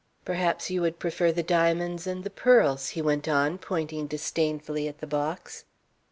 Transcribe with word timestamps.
"Perhaps 0.25 0.71
you 0.71 0.81
would 0.81 0.97
prefer 0.97 1.31
the 1.31 1.43
diamonds 1.43 2.07
and 2.07 2.23
the 2.23 2.31
pearls," 2.31 2.89
he 2.97 3.03
went 3.03 3.27
on, 3.27 3.59
pointing 3.59 4.07
disdainfully 4.07 4.87
at 4.87 4.97
the 4.97 5.05
box. 5.05 5.65